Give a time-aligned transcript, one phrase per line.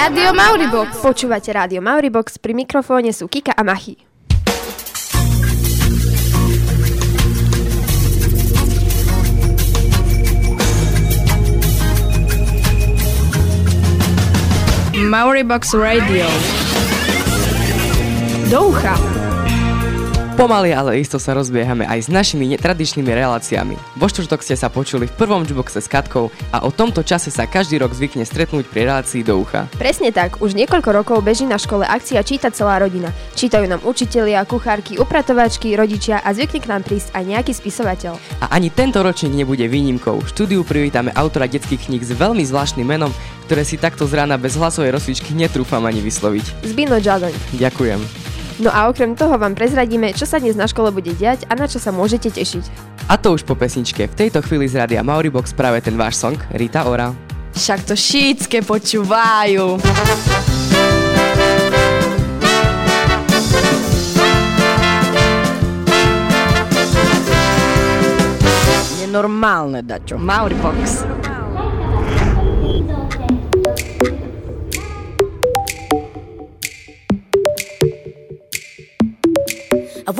[0.00, 1.04] Rádio Mauribox.
[1.04, 4.00] Počúvate Rádio Mauribox, pri mikrofóne sú Kika a Machy.
[14.96, 16.24] Mauribox Radio.
[18.48, 18.96] Do ucha.
[20.40, 23.76] Pomaly, ale isto sa rozbiehame aj s našimi netradičnými reláciami.
[24.00, 27.44] Vo štvrtok ste sa počuli v prvom jukeboxe s Katkou a o tomto čase sa
[27.44, 29.68] každý rok zvykne stretnúť pri relácii do ucha.
[29.76, 33.12] Presne tak, už niekoľko rokov beží na škole akcia Číta celá rodina.
[33.36, 38.16] Čítajú nám učitelia, kuchárky, upratovačky, rodičia a zvykne k nám prísť aj nejaký spisovateľ.
[38.40, 40.24] A ani tento ročník nebude výnimkou.
[40.24, 43.12] V štúdiu privítame autora detských kníh s veľmi zvláštnym menom,
[43.44, 46.64] ktoré si takto z rána bez hlasovej rozsvičky netrúfam ani vysloviť.
[46.64, 47.36] Zbino Jadoň.
[47.60, 48.29] Ďakujem.
[48.60, 51.64] No a okrem toho vám prezradíme, čo sa dnes na škole bude diať a na
[51.64, 52.64] čo sa môžete tešiť.
[53.08, 54.04] A to už po pesničke.
[54.04, 57.16] V tejto chvíli z Radia Mauribox práve ten váš song Rita Ora.
[57.56, 59.80] Však to šítske počúvajú.
[69.00, 70.20] Nenormálne, Dačo.
[70.20, 71.08] Mauribox.
[71.08, 71.39] I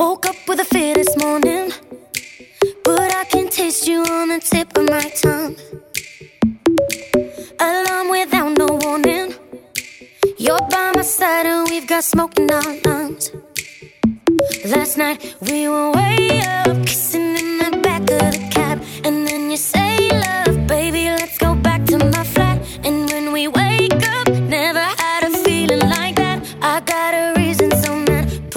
[0.01, 1.71] woke up with a fear this morning,
[2.83, 5.55] but I can taste you on the tip of my tongue.
[7.59, 9.35] Alarm without no warning.
[10.39, 13.31] You're by my side and we've got smoke in our lungs.
[14.73, 19.51] Last night we were way up, kissing in the back of the cab, and then
[19.51, 19.93] you say,
[20.25, 22.57] "Love, baby, let's go back to my flat."
[22.87, 26.37] And when we wake up, never had a feeling like that.
[26.73, 27.70] I got a reason,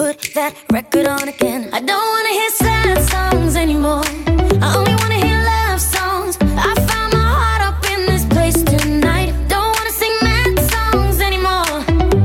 [0.05, 1.67] put that record on again.
[1.73, 4.05] I don't wanna hear sad songs anymore.
[4.61, 6.37] I only wanna hear love songs.
[6.69, 9.33] I found my heart up in this place tonight.
[9.53, 11.77] Don't wanna sing mad songs anymore.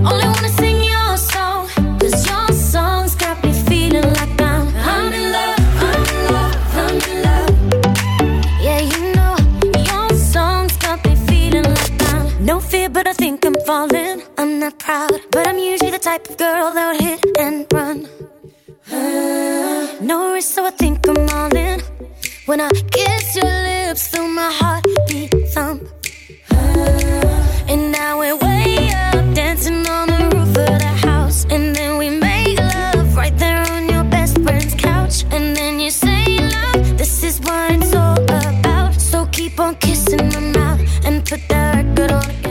[0.08, 1.60] Only wanna sing your song.
[2.00, 6.96] Cause your songs got me feeling like I'm, I'm in love, I'm in love, I'm
[7.10, 7.50] in love.
[8.66, 9.34] Yeah, you know,
[9.90, 14.20] your songs got me feeling like I'm no fear, but I think I'm falling.
[14.36, 17.69] I'm not proud, but I'm usually the type of girl that would hit and.
[20.10, 21.80] No risk, so I think I'm all in.
[22.46, 24.89] When I kiss your lips, feel my heartbeat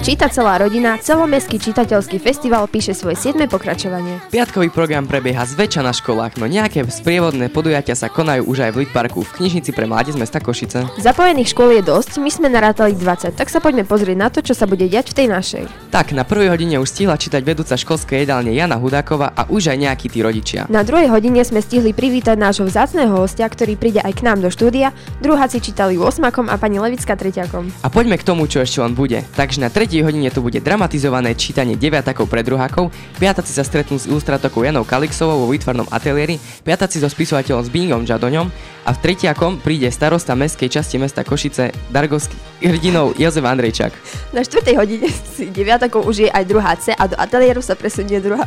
[0.10, 3.46] Číta celá rodina, celomestský čitateľský festival píše svoje 7.
[3.46, 4.18] pokračovanie.
[4.34, 8.78] Piatkový program prebieha zväčša na školách, no nejaké sprievodné podujatia sa konajú už aj v
[8.82, 10.90] Litparku v knižnici pre mládež mesta Košice.
[10.98, 14.58] Zapojených škôl je dosť, my sme narátali 20, tak sa poďme pozrieť na to, čo
[14.58, 15.64] sa bude diať v tej našej.
[15.94, 19.78] Tak, na prvej hodine už stihla čítať vedúca školskej jedálne Jana Hudáková a už aj
[19.78, 20.66] nejakí tí rodičia.
[20.74, 24.50] Na druhej hodine sme stihli privítať nášho vzácného hostia, ktorý príde aj k nám do
[24.50, 24.90] štúdia.
[25.22, 27.86] Druháci čítali 8 a pani Levická treťakom.
[27.86, 29.22] A poďme k tomu, čo ešte on bude.
[29.38, 29.70] Takže na
[30.02, 35.46] hodine tu bude dramatizované čítanie deviatakov pre druhákov, piataci sa stretnú s ilustratorkou Janou Kalixovou
[35.46, 38.48] vo výtvarnom ateliéri, piataci so spisovateľom Zbingom Žadoňom
[38.86, 43.94] a v tretiakom príde starosta mestskej časti mesta Košice Dargovský hrdinou Jozef Andrejčák.
[44.36, 48.20] Na štvrtej hodine si deviatakov už je aj druhá C a do ateliéru sa presunie
[48.20, 48.46] druhá.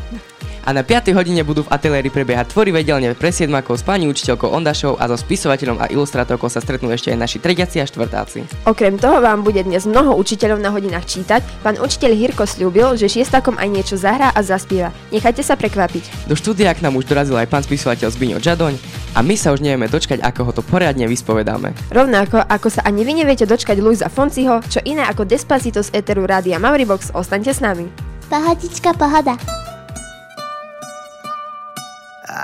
[0.63, 1.11] A na 5.
[1.19, 5.19] hodine budú v ateliéri prebiehať tvorivé dielne pre siedmakov s pani učiteľkou Ondašou a so
[5.19, 8.47] spisovateľom a ilustrátorkou sa stretnú ešte aj naši trediaci a štvrtáci.
[8.71, 11.43] Okrem toho vám bude dnes mnoho učiteľov na hodinách čítať.
[11.67, 14.95] Pán učiteľ Hirko slúbil, že šiestakom aj niečo zahrá a zaspieva.
[15.11, 16.31] Nechajte sa prekvapiť.
[16.31, 18.75] Do štúdia k nám už dorazil aj pán spisovateľ Zbiňo Žadoň
[19.19, 21.75] a my sa už nevieme dočkať, ako ho to poriadne vyspovedáme.
[21.91, 26.23] Rovnako ako sa ani vy neviete dočkať Luisa Fonciho, čo iné ako Despacito z Eteru
[26.23, 27.91] Rádia Mauribox, ostaňte s nami.
[28.31, 29.62] Pohodička, pohoda.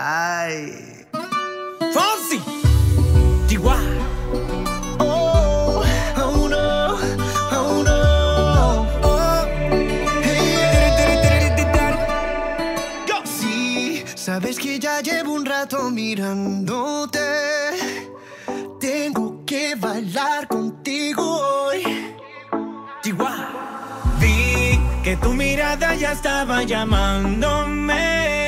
[0.01, 1.05] Ay.
[1.93, 2.39] Fonsi.
[5.01, 5.83] Oh,
[6.17, 6.97] oh no,
[7.51, 8.87] oh no.
[9.03, 9.43] Oh.
[10.23, 11.51] Hey,
[13.09, 13.17] Go.
[13.25, 17.19] Sí, sabes que ya llevo un rato mirándote.
[18.79, 21.83] Tengo que bailar contigo hoy.
[23.03, 23.15] DY.
[24.21, 28.48] Vi que tu mirada ya estaba llamándome.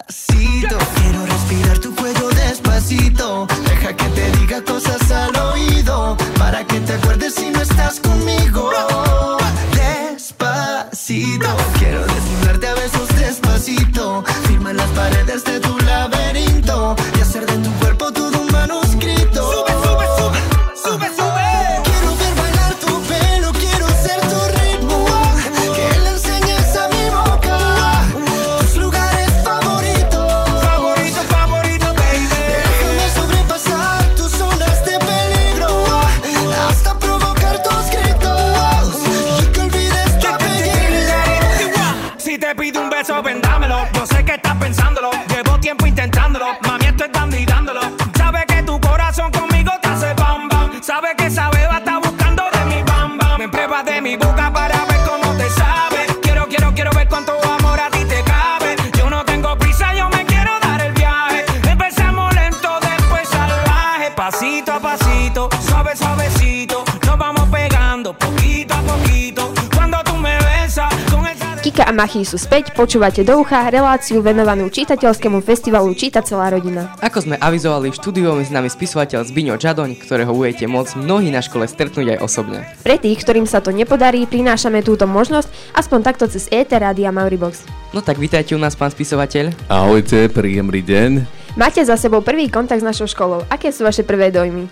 [2.89, 6.17] Deja que te diga cosas al oído.
[6.39, 6.97] Para que te
[47.01, 47.30] Te dan
[71.81, 76.93] Kika a Machy sú späť, počúvate do ucha reláciu venovanú čitateľskému festivalu Číta celá rodina.
[77.01, 81.33] Ako sme avizovali v štúdiu, je s nami spisovateľ Zbiňo Žadoň, ktorého budete môcť mnohí
[81.33, 82.69] na škole stretnúť aj osobne.
[82.85, 87.65] Pre tých, ktorým sa to nepodarí, prinášame túto možnosť aspoň takto cez ET Rádia Mauribox.
[87.97, 89.49] No tak vítajte u nás, pán spisovateľ.
[89.65, 91.11] Ahojte, príjemný deň.
[91.57, 93.41] Máte za sebou prvý kontakt s našou školou.
[93.49, 94.69] Aké sú vaše prvé dojmy?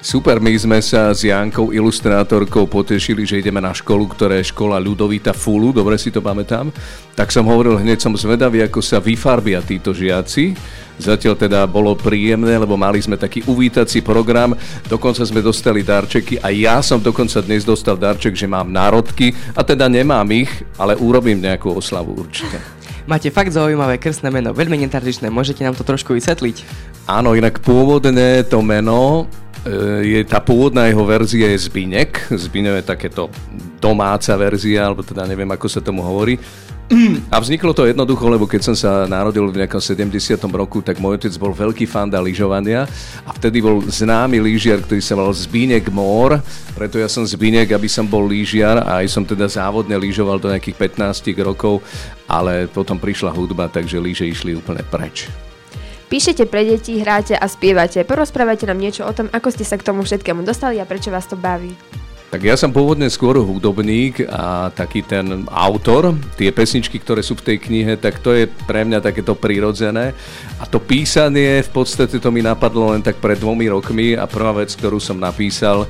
[0.00, 4.80] Super, my sme sa s Jankou, ilustrátorkou, potešili, že ideme na školu, ktorá je škola
[4.80, 6.72] Ľudovita Fulu, dobre si to pamätám.
[7.12, 10.56] Tak som hovoril, hneď som zvedavý, ako sa vyfarbia títo žiaci.
[10.96, 14.56] Zatiaľ teda bolo príjemné, lebo mali sme taký uvítací program,
[14.88, 19.60] dokonca sme dostali darčeky a ja som dokonca dnes dostal darček, že mám národky a
[19.60, 20.48] teda nemám ich,
[20.80, 22.56] ale urobím nejakú oslavu určite.
[23.04, 26.64] Máte fakt zaujímavé krstné meno, veľmi netradičné, môžete nám to trošku vysvetliť?
[27.04, 29.28] Áno, inak pôvodné to meno
[30.00, 32.32] je tá pôvodná jeho verzia je Zbinek.
[32.32, 33.28] Zbinek je takéto
[33.80, 36.40] domáca verzia, alebo teda neviem, ako sa tomu hovorí.
[37.30, 40.10] A vzniklo to jednoducho, lebo keď som sa narodil v nejakom 70.
[40.50, 42.82] roku, tak môj otec bol veľký fanda lyžovania
[43.22, 46.42] a vtedy bol známy lyžiar, ktorý sa volal Zbínek Mór,
[46.74, 50.50] preto ja som Zbínek, aby som bol lyžiar a aj som teda závodne lyžoval do
[50.50, 51.78] nejakých 15 rokov,
[52.26, 55.30] ale potom prišla hudba, takže lyže išli úplne preč.
[56.10, 58.02] Píšete pre deti, hráte a spievate.
[58.02, 61.30] Porozprávajte nám niečo o tom, ako ste sa k tomu všetkému dostali a prečo vás
[61.30, 61.70] to baví.
[62.34, 67.54] Tak ja som pôvodne skôr hudobník a taký ten autor, tie pesničky, ktoré sú v
[67.54, 70.10] tej knihe, tak to je pre mňa takéto prirodzené.
[70.58, 74.66] A to písanie, v podstate to mi napadlo len tak pred dvomi rokmi a prvá
[74.66, 75.86] vec, ktorú som napísal,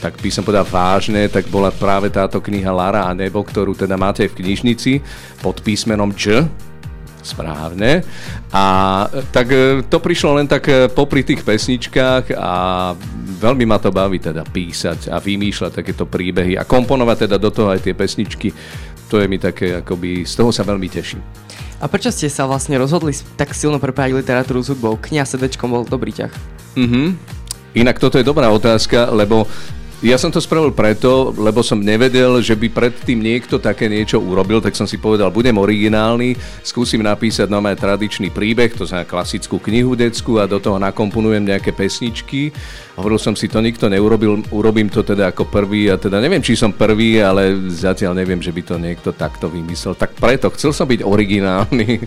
[0.00, 4.00] tak by som povedal vážne, tak bola práve táto kniha Lara a nebo, ktorú teda
[4.00, 5.04] máte v knižnici
[5.44, 6.48] pod písmenom Č,
[7.22, 8.02] správne.
[8.50, 8.64] A
[9.30, 12.52] tak e, to prišlo len tak e, popri tých pesničkách a
[13.40, 17.72] veľmi ma to baví teda písať a vymýšľať takéto príbehy a komponovať teda do toho
[17.72, 18.52] aj tie pesničky.
[19.10, 21.20] To je mi také, akoby, z toho sa veľmi teším.
[21.80, 25.00] A prečo ste sa vlastne rozhodli tak silno prepájať literatúru s hudbou?
[25.00, 26.32] Kniha srdečkom bol dobrý ťah.
[26.76, 27.16] Mhm.
[27.70, 29.46] Inak toto je dobrá otázka, lebo
[30.00, 34.64] ja som to spravil preto, lebo som nevedel, že by predtým niekto také niečo urobil,
[34.64, 39.92] tak som si povedal, budem originálny, skúsim napísať nové tradičný príbeh, to znamená klasickú knihu
[39.92, 42.48] decku a do toho nakomponujem nejaké pesničky.
[42.96, 46.56] Hovoril som si, to nikto neurobil, urobím to teda ako prvý a teda neviem, či
[46.56, 49.92] som prvý, ale zatiaľ neviem, že by to niekto takto vymyslel.
[49.92, 52.00] Tak preto chcel som byť originálny.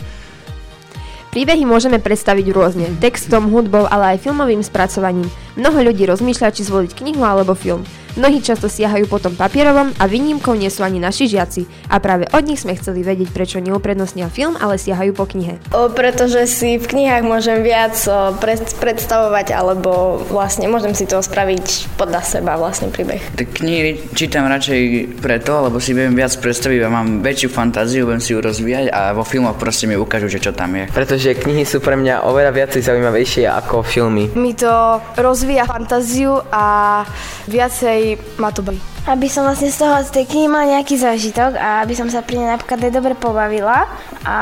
[1.33, 5.25] Príbehy môžeme predstaviť rôzne, textom, hudbou, ale aj filmovým spracovaním.
[5.57, 7.81] Mnoho ľudí rozmýšľa, či zvoliť knihu alebo film.
[8.13, 11.65] Mnohí často siahajú potom papierovom a výnimkou nie sú ani naši žiaci.
[11.89, 15.57] A práve od nich sme chceli vedieť, prečo neuprednostnia film, ale siahajú po knihe.
[15.73, 21.25] O, pretože si v knihách môžem viac o, pred, predstavovať, alebo vlastne môžem si to
[21.25, 23.17] spraviť podľa seba vlastne príbeh.
[23.33, 28.21] Tak knihy čítam radšej preto, lebo si viem viac predstaviť a mám väčšiu fantáziu, viem
[28.21, 30.85] si ju rozvíjať a vo filmoch proste mi ukážu, že čo tam je.
[30.93, 34.29] Pretože knihy sú pre mňa oveľa viacej zaujímavejšie ako filmy.
[34.37, 37.01] Mi to rozvíja fantáziu a
[37.49, 38.02] viacej
[38.39, 38.79] ma to baví.
[39.03, 42.23] Aby som vlastne z toho, z tej knihy mal nejaký zážitok a aby som sa
[42.23, 43.83] pri nej napríklad aj dobre pobavila
[44.23, 44.37] a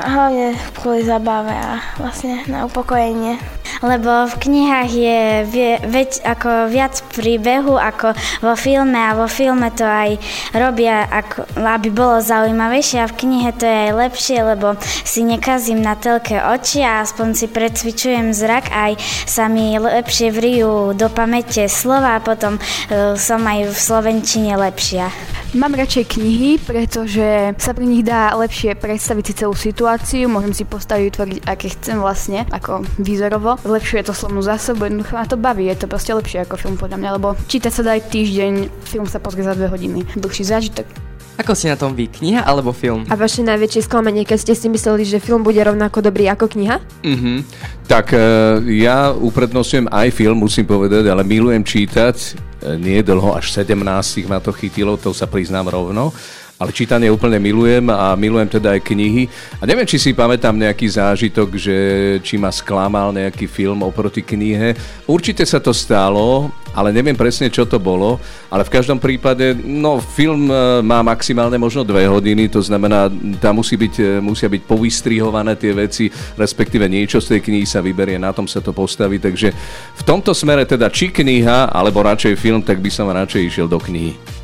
[0.00, 3.36] hlavne kvôli zabave a vlastne na upokojenie.
[3.80, 5.20] Lebo v knihách je
[5.88, 8.12] veď, ako viac príbehu ako
[8.44, 10.20] vo filme a vo filme to aj
[10.52, 15.80] robia, ako, aby bolo zaujímavejšie a v knihe to je aj lepšie, lebo si nekazím
[15.80, 18.92] na telke oči a aspoň si precvičujem zrak aj
[19.28, 25.31] sa mi lepšie vrijú do pamäte slova a potom uh, som aj v slovenčine lepšia.
[25.52, 30.64] Mám radšej knihy, pretože sa pri nich dá lepšie predstaviť si celú situáciu, môžem si
[30.64, 33.60] postaviť, vytvoriť, aké chcem vlastne, ako výzorovo.
[33.60, 36.96] Zlepšuje to slovnú zásobu, jednoducho ma to baví, je to proste lepšie ako film podľa
[37.04, 40.08] mňa, lebo čítať sa dá aj týždeň, film sa pozrie za dve hodiny.
[40.16, 40.88] Dlhší zážitok.
[41.36, 43.04] Ako si na tom vy, kniha alebo film?
[43.12, 46.80] A vaše najväčšie sklamanie, keď ste si mysleli, že film bude rovnako dobrý ako kniha?
[47.04, 47.44] Mhm.
[47.92, 48.24] Tak e,
[48.80, 52.48] ja uprednosujem aj film, musím povedať, ale milujem čítať.
[52.62, 56.14] E, nie dlho, až 17 ma to chytilo, to sa priznám rovno
[56.62, 59.26] ale čítanie úplne milujem a milujem teda aj knihy.
[59.58, 61.76] A neviem, či si pamätám nejaký zážitok, že
[62.22, 64.78] či ma sklamal nejaký film oproti knihe.
[65.10, 68.22] Určite sa to stalo, ale neviem presne, čo to bolo.
[68.46, 73.10] Ale v každom prípade, no, film e, má maximálne možno dve hodiny, to znamená,
[73.42, 77.82] tam musí byť, e, musia byť povystrihované tie veci, respektíve niečo z tej knihy sa
[77.82, 79.18] vyberie, na tom sa to postaví.
[79.18, 79.50] Takže
[79.98, 83.82] v tomto smere teda či kniha, alebo radšej film, tak by som radšej išiel do
[83.82, 84.41] knihy.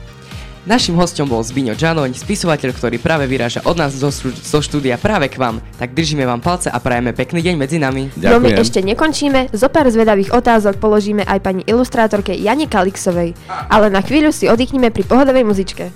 [0.69, 5.33] Našim hostom bol Zbiňo Džanoň, spisovateľ, ktorý práve vyráža od nás zo, zo štúdia práve
[5.33, 5.65] k vám.
[5.81, 8.13] Tak držíme vám palce a prajeme pekný deň medzi nami.
[8.13, 8.37] Ďakujem.
[8.37, 13.33] No my ešte nekončíme, zo pár zvedavých otázok položíme aj pani ilustrátorke Jane Kalixovej.
[13.49, 15.89] Ale na chvíľu si oddychneme pri pohodovej muzičke.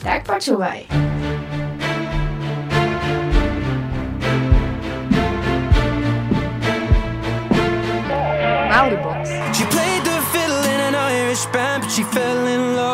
[0.00, 0.88] Tak počúvaj.
[8.72, 9.28] Mauribox.
[9.52, 12.93] She played the fiddle in an Irish band, but she fell in love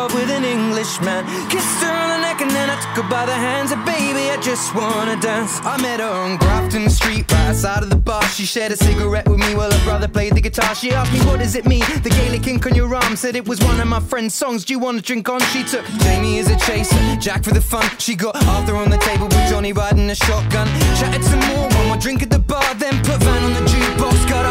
[0.99, 3.71] with an Kissed her on the neck and then I took her by the hands.
[3.71, 5.59] And baby, I just wanna dance.
[5.63, 8.23] I met her on Grafton Street, right outside of the bar.
[8.23, 10.73] She shared a cigarette with me while her brother played the guitar.
[10.75, 11.83] She asked me, What does it mean?
[12.03, 14.65] The Gaelic ink on your arm said it was one of my friend's songs.
[14.65, 15.39] Do you wanna drink on?
[15.53, 17.85] She took Jamie as a chaser, Jack for the fun.
[17.99, 20.67] She got Arthur on the table with Johnny riding a shotgun.
[20.99, 24.29] Chatted some more, one more drink at the bar, then put Van on the jukebox.
[24.29, 24.50] Got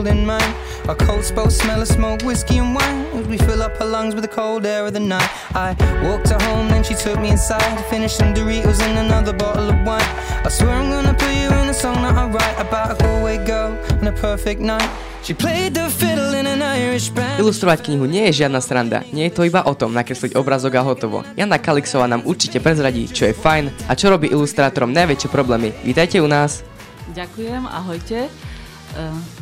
[0.00, 0.54] holding mine.
[0.88, 3.04] Our coats both smell of smoke, whiskey and wine.
[3.12, 5.28] As we fill up her lungs with the cold air of the night.
[5.52, 7.68] I walked her home, then she took me inside.
[7.92, 10.10] Finished some Doritos and another bottle of wine.
[10.40, 13.44] I swear I'm gonna put you in a song that I write about a Galway
[13.44, 14.88] girl and a perfect night.
[17.36, 20.82] Ilustrovať knihu nie je žiadna sranda, nie je to iba o tom nakresliť obrazok a
[20.82, 21.28] hotovo.
[21.36, 25.76] Jana Kalixová nám určite prezradí, čo je fajn a čo robí ilustrátorom najväčšie problémy.
[25.84, 26.64] Vítajte u nás.
[27.12, 28.32] Ďakujem, ahojte.
[28.96, 29.39] Eh,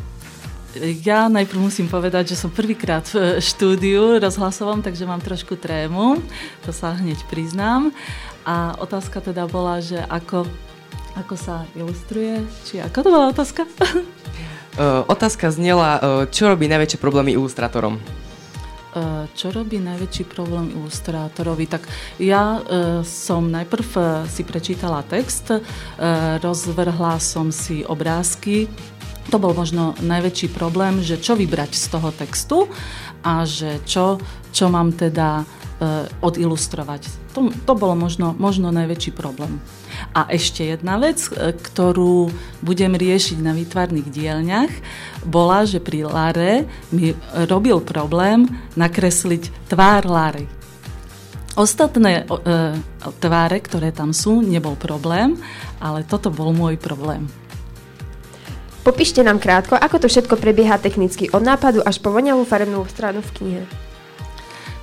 [0.79, 6.23] Ja najprv musím povedať, že som prvýkrát v štúdiu rozhlasovom, takže mám trošku trému,
[6.63, 7.91] to sa hneď priznám.
[8.47, 10.47] A otázka teda bola, že ako,
[11.19, 13.67] ako sa ilustruje, či ako to bola otázka?
[14.79, 17.99] Uh, otázka znela, uh, čo robí najväčšie problémy ilustrátorom?
[19.37, 21.69] Čo robí najväčší problém ilustrátorovi?
[21.69, 21.85] Tak
[22.17, 22.61] ja e,
[23.05, 25.61] som najprv e, si prečítala text, e,
[26.41, 28.65] rozvrhla som si obrázky.
[29.29, 32.65] To bol možno najväčší problém, že čo vybrať z toho textu
[33.21, 34.17] a že čo,
[34.49, 37.29] čo mám teda e, odilustrovať.
[37.37, 39.61] To, to bolo možno, možno najväčší problém.
[40.17, 42.33] A ešte jedna vec, e, ktorú
[42.65, 44.73] budem riešiť na výtvarných dielňach,
[45.29, 47.13] bola, že pri Lare mi
[47.45, 50.49] robil problém nakresliť tvár Lary.
[51.53, 52.33] Ostatné e,
[53.21, 55.37] tváre, ktoré tam sú, nebol problém,
[55.77, 57.29] ale toto bol môj problém.
[58.79, 63.19] Popíšte nám krátko, ako to všetko prebieha technicky od nápadu až po voňavú farebnú stranu
[63.19, 63.63] v knihe.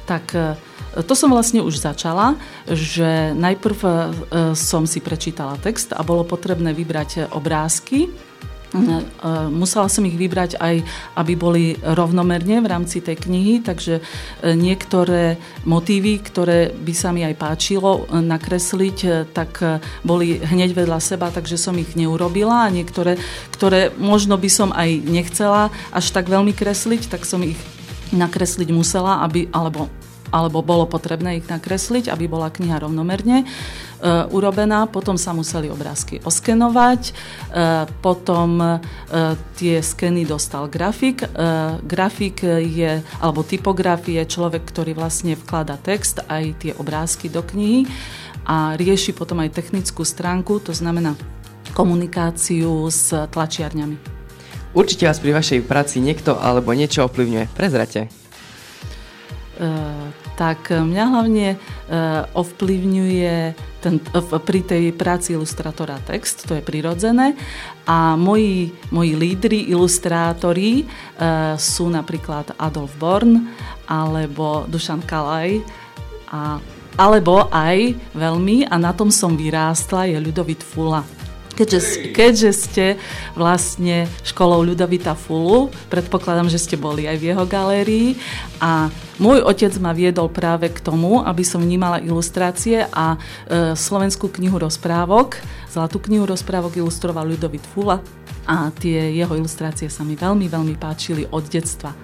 [0.05, 0.55] Tak e,
[1.01, 2.37] to som vlastne už začala,
[2.69, 3.91] že najprv e,
[4.53, 8.13] som si prečítala text a bolo potrebné vybrať obrázky,
[9.51, 10.85] musela som ich vybrať aj,
[11.17, 14.01] aby boli rovnomerne v rámci tej knihy, takže
[14.43, 19.61] niektoré motívy, ktoré by sa mi aj páčilo nakresliť, tak
[20.07, 23.19] boli hneď vedľa seba, takže som ich neurobila a niektoré,
[23.55, 27.59] ktoré možno by som aj nechcela až tak veľmi kresliť, tak som ich
[28.15, 29.91] nakresliť musela, aby, alebo
[30.37, 34.85] alebo bolo potrebné ich nakresliť, aby bola kniha rovnomerne uh, urobená.
[34.85, 37.17] Potom sa museli obrázky oskenovať,
[37.57, 38.77] uh, potom uh,
[39.57, 41.25] tie skeny dostal grafik.
[41.87, 47.89] Grafik je, alebo typograf je človek, ktorý vlastne vklada text aj tie obrázky do knihy
[48.45, 51.17] a rieši potom aj technickú stránku, to znamená
[51.73, 53.97] komunikáciu s tlačiarňami.
[54.77, 57.45] Určite vás pri vašej práci niekto alebo niečo ovplyvňuje.
[57.57, 58.13] Prezrate.
[59.57, 63.37] Uh, tak mňa hlavne uh, ovplyvňuje
[63.81, 67.33] ten, uh, pri tej práci ilustrátora text, to je prirodzené.
[67.89, 70.83] A moji, moji lídry, ilustrátori
[71.55, 73.47] sú napríklad Adolf Born
[73.87, 75.63] alebo Dušan Kalaj
[76.35, 76.59] a
[76.97, 81.05] alebo aj veľmi, a na tom som vyrástla, je Ľudovit Fula.
[81.57, 82.85] Keďže, keďže ste
[83.33, 88.21] vlastne školou Ľudovita Fulu, predpokladám, že ste boli aj v jeho galérii
[88.61, 94.29] a môj otec ma viedol práve k tomu, aby som vnímala ilustrácie a e, slovenskú
[94.37, 95.41] knihu rozprávok,
[95.73, 98.05] zlatú knihu rozprávok ilustroval Ľudovit Fula
[98.45, 101.97] a tie jeho ilustrácie sa mi veľmi, veľmi páčili od detstva.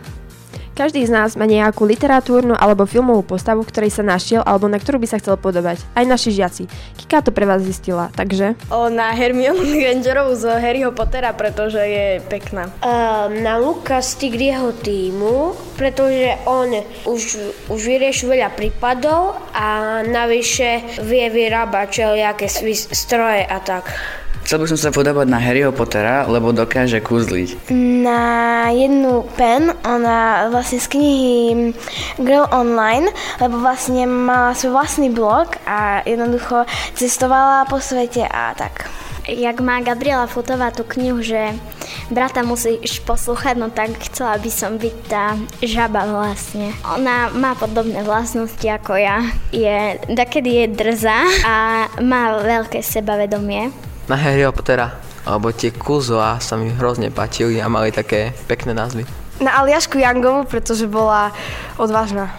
[0.72, 4.96] Každý z nás má nejakú literatúrnu alebo filmovú postavu, ktorej sa našiel alebo na ktorú
[4.96, 5.84] by sa chcel podobať.
[5.92, 6.64] Aj naši žiaci.
[6.96, 8.56] Kika to pre vás zistila, takže...
[8.72, 12.72] O, na Hermionu Grangerovú z Harryho Pottera, pretože je pekná.
[12.80, 16.72] Uh, na Luka z Tigriho týmu, pretože on
[17.04, 17.22] už,
[17.68, 22.46] už vyriešil veľa prípadov a navyše vie vyrábať všelijaké
[22.96, 23.92] stroje a tak.
[24.42, 27.70] Chcel by som sa podobať na Harryho Pottera, lebo dokáže kúzliť.
[28.02, 31.32] Na jednu pen, ona vlastne z knihy
[32.18, 33.06] Girl Online,
[33.38, 36.66] lebo vlastne mala svoj vlastný blog a jednoducho
[36.98, 38.90] cestovala po svete a tak.
[39.30, 41.54] Jak má Gabriela Futová tú knihu, že
[42.10, 46.74] brata musíš poslúchať, no tak chcela by som byť tá žaba vlastne.
[46.98, 49.22] Ona má podobné vlastnosti ako ja.
[49.54, 51.54] Je, takedy je drzá a
[52.02, 53.70] má veľké sebavedomie
[54.10, 59.06] na Harryho Pottera, alebo tie Kuzoa sa mi hrozne páčili a mali také pekné názvy.
[59.38, 61.34] Na Aliašku Jangovu, pretože bola
[61.78, 62.30] odvážna.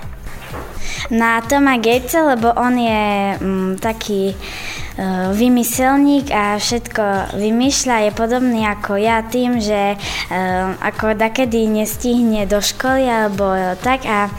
[1.11, 3.03] Na Toma Gatesa, lebo on je
[3.35, 11.19] mm, taký uh, vymyselník a všetko vymýšľa, je podobný ako ja tým, že uh, ako
[11.19, 14.31] dakedy nestihne do školy alebo tak a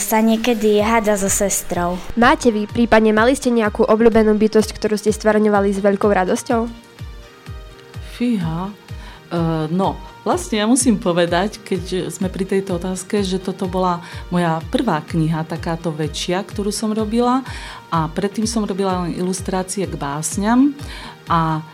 [0.00, 2.00] sa niekedy háda so sestrou.
[2.16, 6.68] Máte vy, prípadne mali ste nejakú obľúbenú bytosť, ktorú ste stvarňovali s veľkou radosťou?
[8.16, 13.98] Fíha, uh, no, Vlastne ja musím povedať, keď sme pri tejto otázke, že toto bola
[14.30, 17.42] moja prvá kniha, takáto väčšia, ktorú som robila
[17.90, 20.78] a predtým som robila len ilustrácie k básňam
[21.26, 21.66] a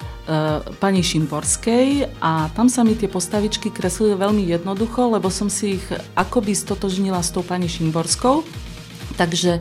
[0.76, 5.86] pani Šimborskej a tam sa mi tie postavičky kreslili veľmi jednoducho, lebo som si ich
[6.12, 8.44] akoby stotožnila s tou pani Šimborskou.
[9.18, 9.60] Takže e,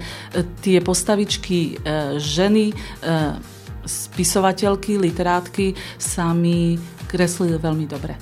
[0.62, 2.75] tie postavičky e, ženy, e,
[3.88, 6.77] spisovateľky, literátky sa mi
[7.10, 8.13] kreslili veľmi dobre.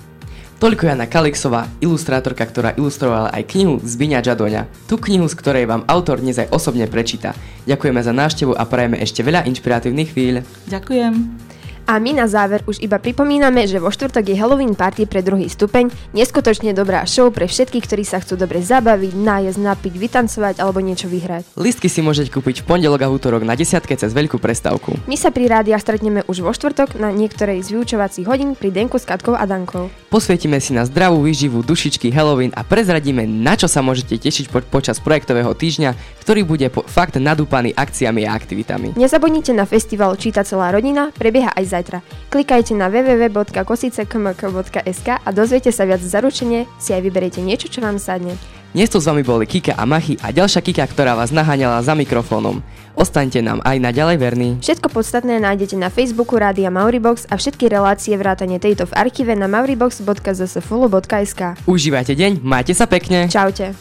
[0.55, 4.87] Toľko Jana Kalixová, ilustrátorka, ktorá ilustrovala aj knihu Zbiňa Žadoňa.
[4.87, 7.35] Tú knihu, z ktorej vám autor dnes aj osobne prečíta.
[7.67, 10.47] Ďakujeme za návštevu a prajeme ešte veľa inšpiratívnych chvíľ.
[10.71, 11.54] Ďakujem.
[11.85, 15.45] A my na záver už iba pripomíname, že vo štvrtok je Halloween party pre druhý
[15.45, 20.81] stupeň, neskutočne dobrá show pre všetkých, ktorí sa chcú dobre zabaviť, nájsť, napiť, vytancovať alebo
[20.81, 21.53] niečo vyhrať.
[21.53, 24.97] Listky si môžete kúpiť v pondelok a útorok na desiatke cez veľkú prestávku.
[25.05, 28.97] My sa pri rádiách stretneme už vo štvrtok na niektorej z vyučovacích hodín pri Denku
[28.97, 29.93] s Katkou a Dankou.
[30.09, 34.65] Posvietime si na zdravú výživu, dušičky Halloween a prezradíme, na čo sa môžete tešiť po-
[34.65, 35.93] počas projektového týždňa,
[36.25, 38.97] ktorý bude po- fakt nadúpaný akciami a aktivitami.
[38.97, 41.99] Nezabudnite na festival Číta celá rodina, prebieha aj zajtra.
[42.31, 48.39] Klikajte na www.kosicekmk.sk a dozviete sa viac zaručenie, si aj vyberiete niečo, čo vám sadne.
[48.75, 51.95] Dnes tu s vami boli Kika a Machy a ďalšia Kika, ktorá vás naháňala za
[51.95, 52.59] mikrofónom.
[52.91, 54.59] Ostaňte nám aj naďalej verní.
[54.59, 59.47] Všetko podstatné nájdete na Facebooku Rádia Mauribox a všetky relácie vrátane tejto v archíve na
[59.47, 63.31] mauribox.zsfulu.sk Užívajte deň, majte sa pekne.
[63.31, 63.71] Čaute.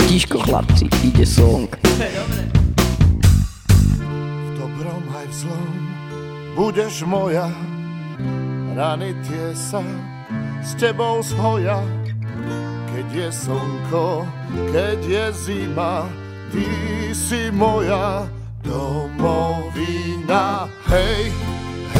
[0.00, 1.68] Tiško chlapci, ide song.
[1.76, 2.55] V
[6.56, 7.52] budeš moja,
[8.72, 9.84] rany tie sa
[10.64, 11.84] s tebou zhoja.
[12.96, 14.24] Keď je slnko,
[14.72, 16.08] keď je zima,
[16.48, 16.64] ty
[17.12, 18.24] si moja
[18.64, 20.64] domovina.
[20.88, 21.28] Hej,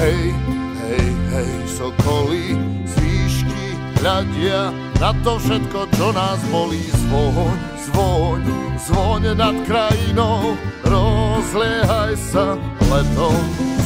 [0.01, 0.33] hej,
[0.81, 2.57] hej, hej sokoly
[2.89, 3.65] z výšky
[4.01, 6.81] hľadia na to všetko, čo nás bolí.
[7.07, 7.59] Zvoň,
[7.93, 8.43] zvoň,
[8.89, 10.57] zvoň nad krajinou,
[10.89, 12.57] rozliehaj sa
[12.89, 13.76] letom,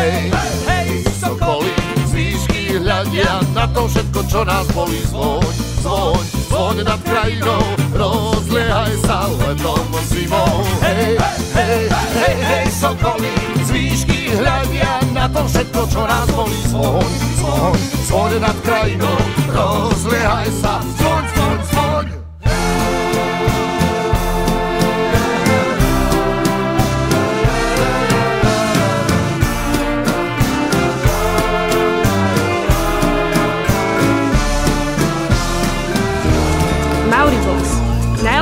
[0.00, 0.88] hej,
[1.20, 1.72] sokoly
[2.08, 2.12] z
[2.80, 5.00] hľadia na to všetko, čo nás bolí.
[5.12, 5.52] Zvoň,
[5.84, 10.64] zvoň, zvoň nad krajinou, rozliehaj sa letom zimou.
[10.80, 11.20] Hej,
[11.52, 11.82] hej,
[12.16, 13.32] hej, hej, sokoly
[13.66, 13.70] z
[14.40, 16.60] hľadia na to všetko, čo nás bolí.
[16.70, 17.10] Zvoň,
[17.40, 19.18] zvoň, zvoň nad krajinou,
[19.52, 21.39] rozliehaj sa, zvoň, zvoň.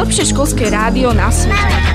[0.08, 1.87] Najlepšie školské rádio na svete.